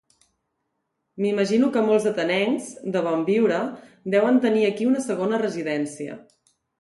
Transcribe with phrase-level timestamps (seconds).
[1.25, 3.59] M'imagino que molts atenencs de bon viure
[4.15, 6.17] deuen tenir aquí una segona residència.